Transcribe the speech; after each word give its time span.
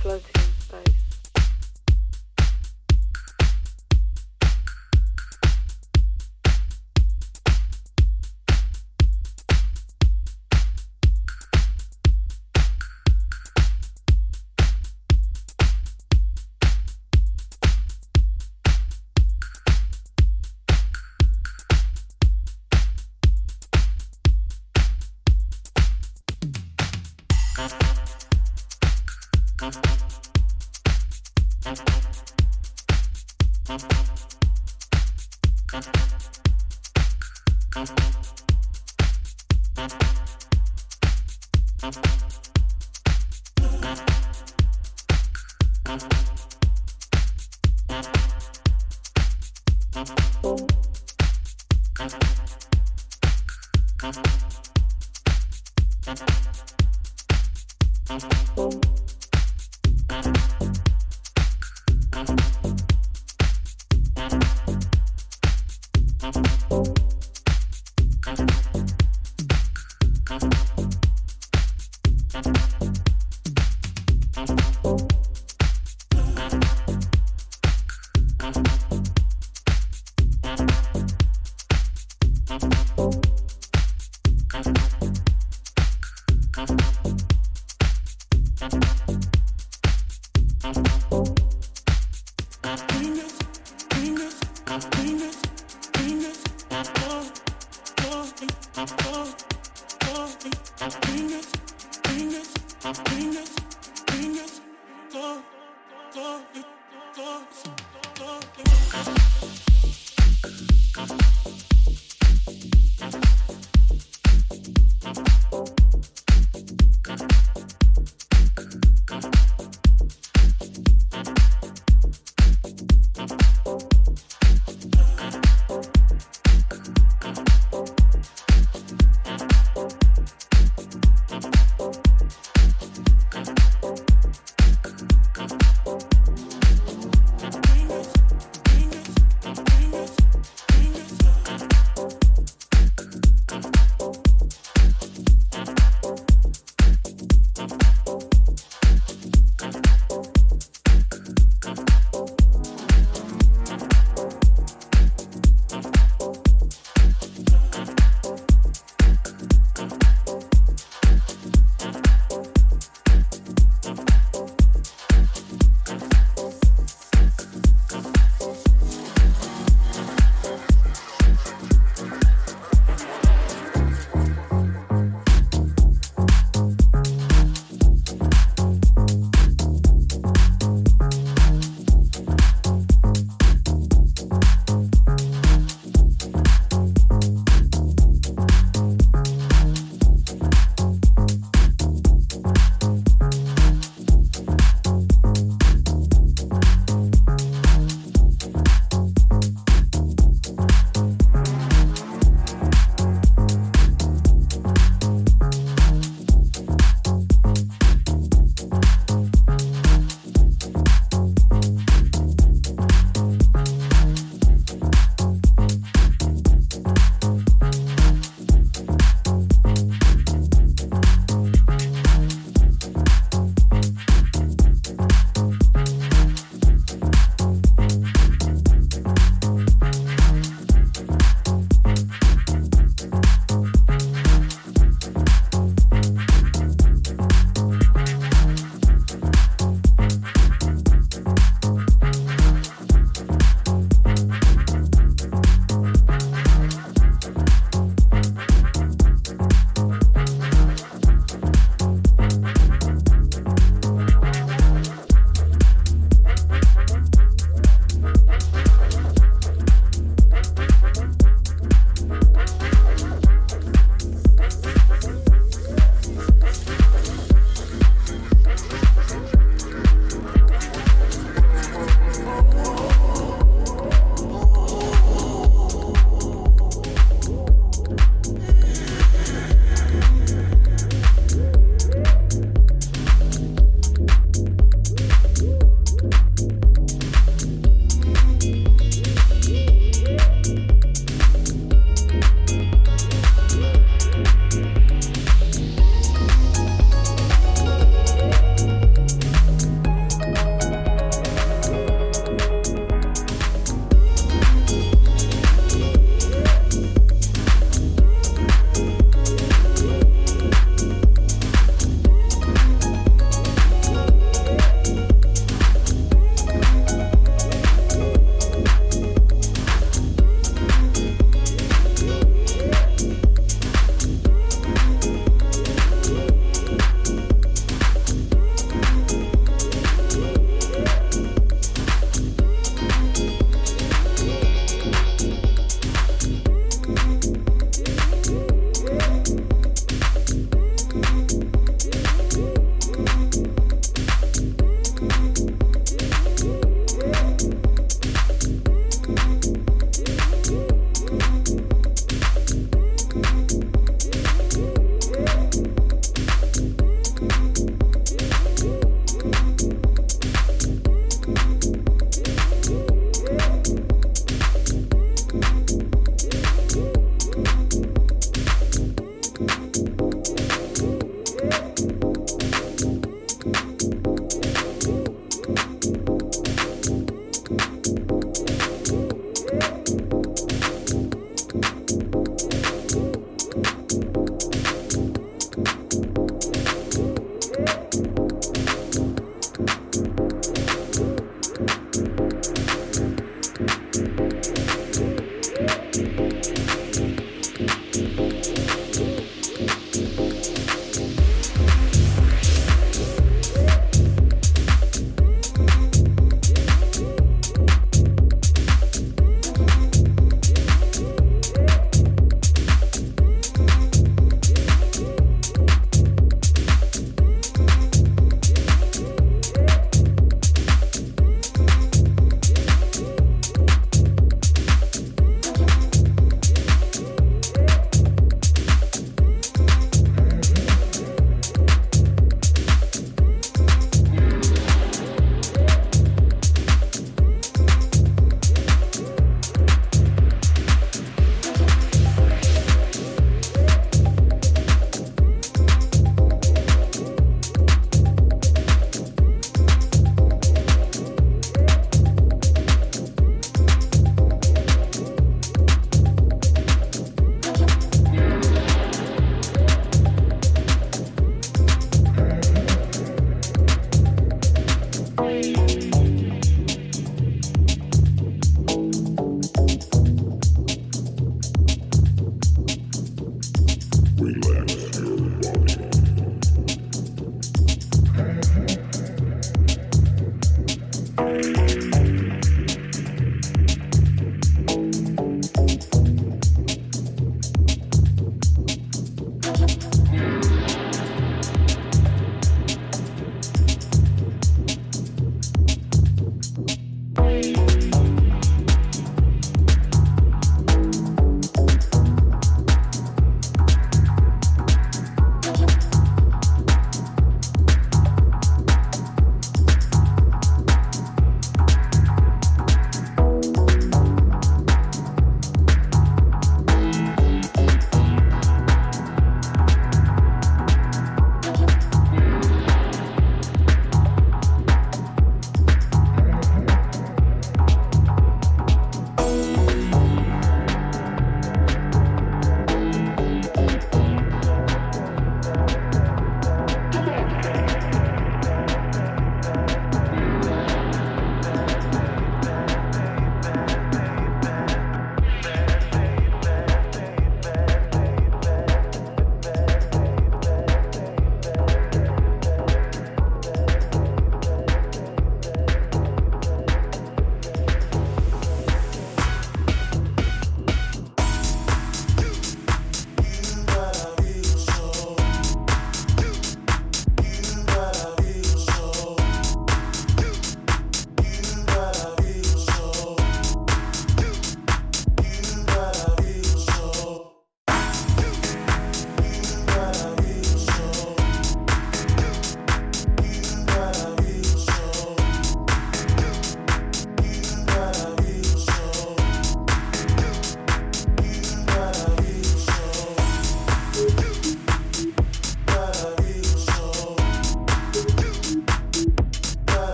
float. 0.00 0.39